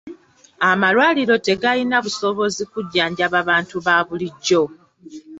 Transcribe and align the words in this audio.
Amalwaliro 0.69 1.35
tegalina 1.47 1.95
obusobozi 2.01 2.63
kujjanjaba 2.71 3.39
bantu 3.49 3.75
ba 3.85 3.95
bulijjo. 4.07 4.63